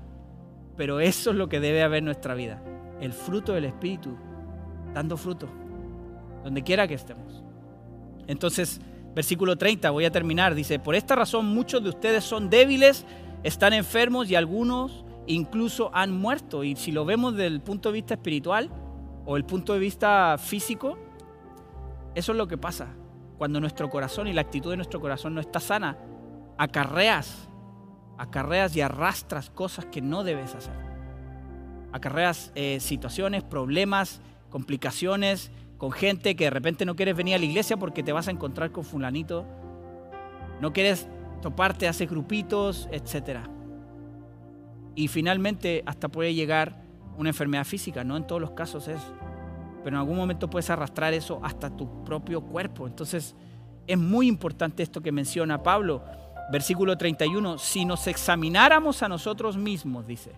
[0.76, 2.62] Pero eso es lo que debe haber en nuestra vida.
[3.00, 4.16] El fruto del Espíritu,
[4.94, 5.48] dando fruto,
[6.44, 7.42] donde quiera que estemos.
[8.26, 8.80] Entonces,
[9.14, 10.54] Versículo 30, voy a terminar.
[10.54, 13.04] Dice, por esta razón muchos de ustedes son débiles,
[13.42, 16.64] están enfermos y algunos incluso han muerto.
[16.64, 18.70] Y si lo vemos desde el punto de vista espiritual
[19.26, 20.98] o el punto de vista físico,
[22.14, 22.88] eso es lo que pasa.
[23.36, 25.98] Cuando nuestro corazón y la actitud de nuestro corazón no está sana,
[26.56, 27.48] acarreas,
[28.22, 30.72] acarreas y arrastras cosas que no debes hacer.
[31.90, 37.44] Acarreas eh, situaciones, problemas, complicaciones con gente que de repente no quieres venir a la
[37.44, 39.44] iglesia porque te vas a encontrar con fulanito.
[40.60, 41.08] No quieres
[41.40, 43.40] toparte, hacer grupitos, etc.
[44.94, 46.80] Y finalmente hasta puede llegar
[47.18, 49.00] una enfermedad física, no en todos los casos es,
[49.82, 52.86] pero en algún momento puedes arrastrar eso hasta tu propio cuerpo.
[52.86, 53.34] Entonces
[53.88, 56.04] es muy importante esto que menciona Pablo,
[56.52, 60.32] versículo 31, si nos examináramos a nosotros mismos, dice,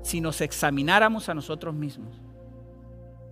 [0.00, 2.14] si nos examináramos a nosotros mismos,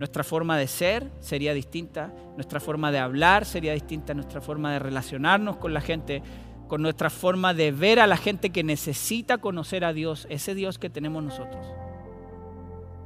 [0.01, 4.81] nuestra forma de ser sería distinta, nuestra forma de hablar sería distinta, nuestra forma de
[4.81, 6.21] relacionarnos con la gente,
[6.67, 10.79] con nuestra forma de ver a la gente que necesita conocer a Dios, ese Dios
[10.79, 11.65] que tenemos nosotros.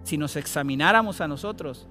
[0.04, 1.88] Si nos examináramos a nosotros,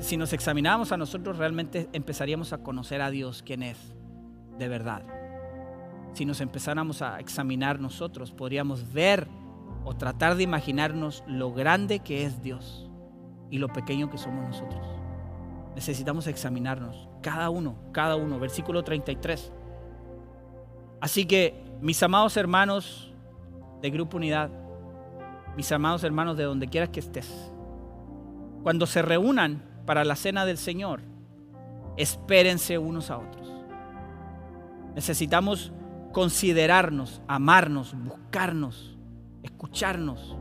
[0.00, 3.78] si nos examináramos a nosotros, realmente empezaríamos a conocer a Dios, quién es,
[4.58, 5.21] de verdad.
[6.12, 9.28] Si nos empezáramos a examinar nosotros, podríamos ver
[9.84, 12.90] o tratar de imaginarnos lo grande que es Dios
[13.50, 14.86] y lo pequeño que somos nosotros.
[15.74, 18.38] Necesitamos examinarnos, cada uno, cada uno.
[18.38, 19.52] Versículo 33.
[21.00, 23.12] Así que, mis amados hermanos
[23.80, 24.50] de Grupo Unidad,
[25.56, 27.52] mis amados hermanos de donde quieras que estés,
[28.62, 31.00] cuando se reúnan para la cena del Señor,
[31.96, 33.50] espérense unos a otros.
[34.94, 35.72] Necesitamos
[36.12, 38.96] considerarnos, amarnos, buscarnos,
[39.42, 40.36] escucharnos,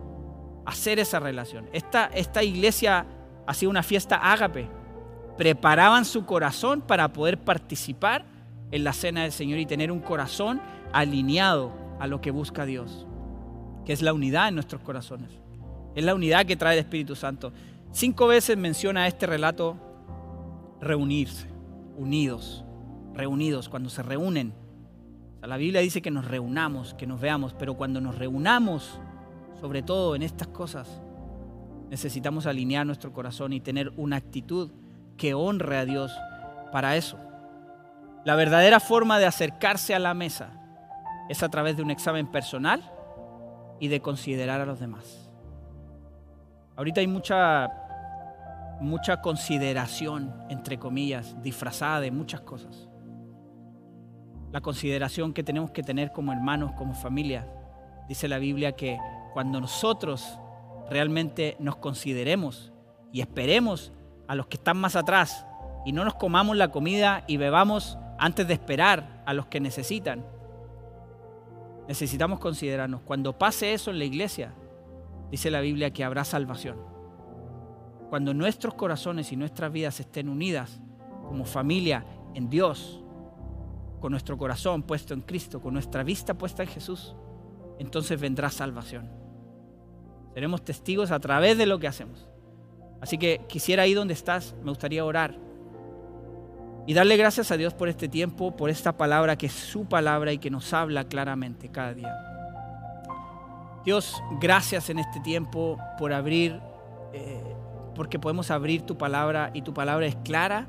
[0.65, 1.69] hacer esa relación.
[1.73, 3.05] Esta, esta iglesia
[3.47, 4.69] hacía una fiesta ágape.
[5.38, 8.25] Preparaban su corazón para poder participar
[8.71, 10.62] en la cena del Señor y tener un corazón
[10.93, 13.05] alineado a lo que busca Dios,
[13.86, 15.31] que es la unidad en nuestros corazones.
[15.95, 17.51] Es la unidad que trae el Espíritu Santo.
[17.91, 19.77] Cinco veces menciona este relato
[20.79, 21.47] reunirse,
[21.97, 22.63] unidos,
[23.13, 24.53] reunidos, cuando se reúnen.
[25.47, 28.99] La Biblia dice que nos reunamos, que nos veamos, pero cuando nos reunamos
[29.60, 31.01] sobre todo en estas cosas,
[31.89, 34.71] necesitamos alinear nuestro corazón y tener una actitud
[35.17, 36.12] que honre a Dios
[36.71, 37.17] para eso.
[38.23, 40.49] La verdadera forma de acercarse a la mesa
[41.30, 42.91] es a través de un examen personal
[43.80, 45.30] y de considerar a los demás.
[46.75, 47.69] Ahorita hay mucha
[48.80, 52.88] mucha consideración, entre comillas, disfrazada de muchas cosas.
[54.51, 57.47] La consideración que tenemos que tener como hermanos, como familia.
[58.07, 58.97] Dice la Biblia que
[59.33, 60.37] cuando nosotros
[60.89, 62.73] realmente nos consideremos
[63.13, 63.93] y esperemos
[64.27, 65.45] a los que están más atrás
[65.85, 70.25] y no nos comamos la comida y bebamos antes de esperar a los que necesitan.
[71.87, 73.01] Necesitamos considerarnos.
[73.01, 74.53] Cuando pase eso en la iglesia,
[75.31, 76.77] dice la Biblia que habrá salvación.
[78.09, 80.81] Cuando nuestros corazones y nuestras vidas estén unidas
[81.27, 83.00] como familia en Dios,
[84.01, 87.15] con nuestro corazón puesto en Cristo, con nuestra vista puesta en Jesús,
[87.79, 89.09] entonces vendrá salvación.
[90.33, 92.27] Seremos testigos a través de lo que hacemos.
[92.99, 95.37] Así que quisiera ahí donde estás, me gustaría orar
[96.87, 100.33] y darle gracias a Dios por este tiempo, por esta palabra que es su palabra
[100.33, 102.13] y que nos habla claramente cada día.
[103.85, 106.59] Dios, gracias en este tiempo por abrir,
[107.13, 107.41] eh,
[107.95, 110.67] porque podemos abrir tu palabra y tu palabra es clara,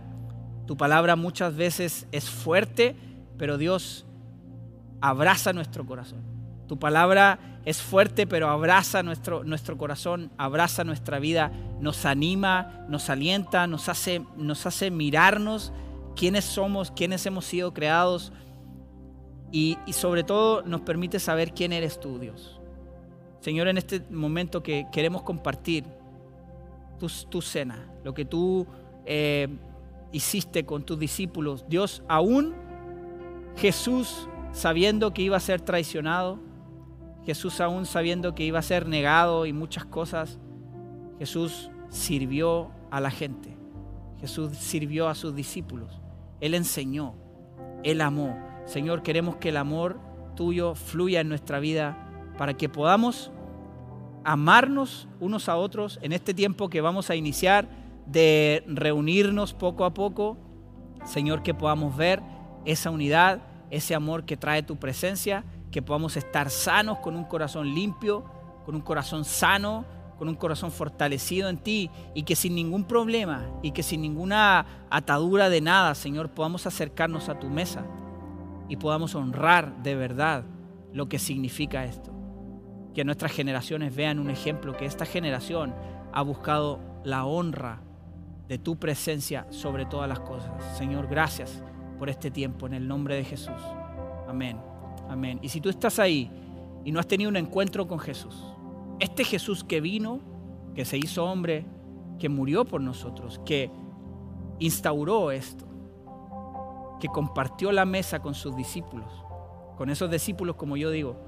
[0.67, 2.97] tu palabra muchas veces es fuerte,
[3.39, 4.07] pero Dios
[5.01, 6.23] abraza nuestro corazón.
[6.69, 13.11] Tu palabra es fuerte, pero abraza nuestro, nuestro corazón, abraza nuestra vida, nos anima, nos
[13.11, 15.73] alienta, nos hace, nos hace mirarnos
[16.17, 18.33] quiénes somos, quiénes hemos sido creados
[19.51, 22.59] y, sobre todo nos permite saber quién eres tú, Dios.
[23.41, 25.85] Señor, en este momento que queremos compartir
[26.99, 28.67] tu, cena, lo que tú
[29.05, 29.49] eh,
[30.13, 32.55] hiciste con tus discípulos, Dios, aún
[33.57, 36.39] Jesús sabiendo que iba a ser traicionado,
[37.25, 40.39] Jesús aún sabiendo que iba a ser negado y muchas cosas,
[41.19, 43.57] Jesús sirvió a la gente.
[44.21, 46.01] Jesús sirvió a sus discípulos.
[46.41, 47.15] Él enseñó,
[47.83, 48.37] Él amó.
[48.67, 49.99] Señor, queremos que el amor
[50.35, 53.31] tuyo fluya en nuestra vida para que podamos
[54.25, 57.69] amarnos unos a otros en este tiempo que vamos a iniciar
[58.07, 60.37] de reunirnos poco a poco.
[61.05, 62.23] Señor, que podamos ver
[62.65, 63.41] esa unidad,
[63.71, 68.25] ese amor que trae tu presencia que podamos estar sanos con un corazón limpio,
[68.65, 69.85] con un corazón sano,
[70.19, 74.87] con un corazón fortalecido en ti y que sin ningún problema y que sin ninguna
[74.91, 77.85] atadura de nada, Señor, podamos acercarnos a tu mesa
[78.69, 80.45] y podamos honrar de verdad
[80.93, 82.13] lo que significa esto.
[82.95, 85.75] Que nuestras generaciones vean un ejemplo, que esta generación
[86.13, 87.81] ha buscado la honra
[88.47, 90.53] de tu presencia sobre todas las cosas.
[90.77, 91.65] Señor, gracias
[92.03, 93.63] por este tiempo en el nombre de Jesús.
[94.27, 94.59] Amén.
[95.09, 95.39] Amén.
[95.41, 96.29] Y si tú estás ahí
[96.85, 98.45] y no has tenido un encuentro con Jesús,
[98.99, 100.19] este Jesús que vino,
[100.75, 101.65] que se hizo hombre,
[102.19, 103.71] que murió por nosotros, que
[104.59, 105.65] instauró esto,
[106.99, 109.13] que compartió la mesa con sus discípulos,
[109.77, 111.21] con esos discípulos, como yo digo,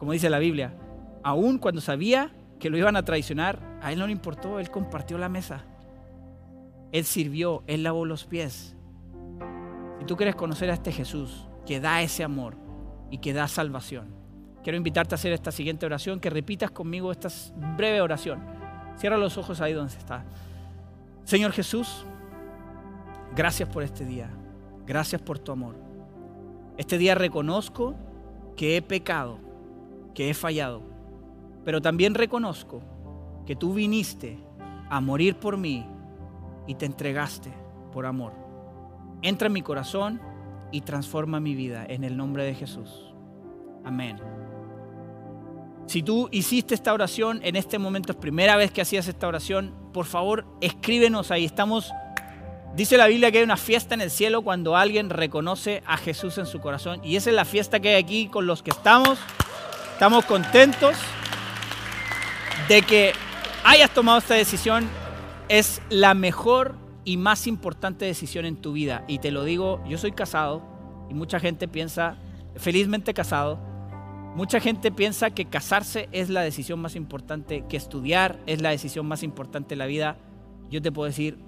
[0.00, 0.76] como dice la Biblia,
[1.22, 5.18] aun cuando sabía que lo iban a traicionar, a él no le importó, él compartió
[5.18, 5.66] la mesa.
[6.90, 8.76] Él sirvió, él lavó los pies.
[10.06, 12.56] Tú quieres conocer a este Jesús que da ese amor
[13.10, 14.14] y que da salvación,
[14.62, 17.28] quiero invitarte a hacer esta siguiente oración, que repitas conmigo esta
[17.76, 18.42] breve oración.
[18.96, 20.24] Cierra los ojos ahí donde está.
[21.24, 22.04] Señor Jesús,
[23.34, 24.30] gracias por este día.
[24.86, 25.76] Gracias por tu amor.
[26.76, 27.96] Este día reconozco
[28.56, 29.38] que he pecado,
[30.14, 30.82] que he fallado,
[31.64, 32.80] pero también reconozco
[33.44, 34.38] que tú viniste
[34.88, 35.84] a morir por mí
[36.66, 37.52] y te entregaste
[37.92, 38.45] por amor.
[39.26, 40.20] Entra en mi corazón
[40.70, 43.12] y transforma mi vida en el nombre de Jesús.
[43.84, 44.20] Amén.
[45.86, 49.74] Si tú hiciste esta oración en este momento, es primera vez que hacías esta oración,
[49.92, 51.44] por favor escríbenos ahí.
[51.44, 51.92] Estamos
[52.76, 56.38] Dice la Biblia que hay una fiesta en el cielo cuando alguien reconoce a Jesús
[56.38, 57.00] en su corazón.
[57.02, 59.18] Y esa es la fiesta que hay aquí con los que estamos.
[59.94, 60.94] Estamos contentos
[62.68, 63.12] de que
[63.64, 64.88] hayas tomado esta decisión.
[65.48, 69.04] Es la mejor y más importante decisión en tu vida.
[69.06, 70.62] Y te lo digo, yo soy casado
[71.08, 72.18] y mucha gente piensa,
[72.56, 73.58] felizmente casado,
[74.34, 79.06] mucha gente piensa que casarse es la decisión más importante, que estudiar es la decisión
[79.06, 80.18] más importante de la vida.
[80.68, 81.38] Yo te puedo decir,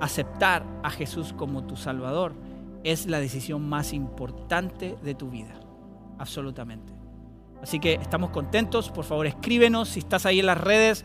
[0.00, 2.34] aceptar a Jesús como tu Salvador
[2.82, 5.60] es la decisión más importante de tu vida.
[6.18, 6.92] Absolutamente.
[7.62, 8.90] Así que estamos contentos.
[8.90, 9.90] Por favor, escríbenos.
[9.90, 11.04] Si estás ahí en las redes,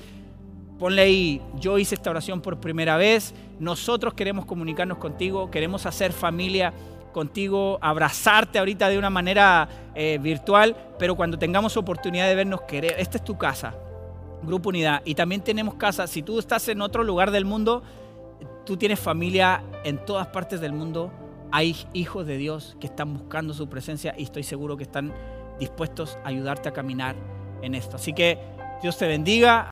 [0.83, 3.33] ponle ahí, yo hice esta oración por primera vez.
[3.57, 6.73] Nosotros queremos comunicarnos contigo, queremos hacer familia
[7.13, 12.95] contigo, abrazarte ahorita de una manera eh, virtual, pero cuando tengamos oportunidad de vernos, querer,
[12.97, 13.73] esta es tu casa,
[14.41, 15.01] Grupo Unidad.
[15.05, 17.81] Y también tenemos casa, si tú estás en otro lugar del mundo,
[18.65, 21.13] tú tienes familia en todas partes del mundo,
[21.53, 25.13] hay hijos de Dios que están buscando su presencia y estoy seguro que están
[25.61, 27.15] dispuestos a ayudarte a caminar
[27.61, 27.95] en esto.
[27.95, 28.37] Así que
[28.81, 29.71] Dios te bendiga.